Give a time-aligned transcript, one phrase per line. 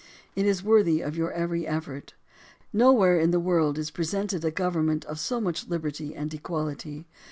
[0.35, 2.15] It is worthy of your every effort.
[2.73, 7.05] Nowhere in the world is presented a government of so much liberty and equality.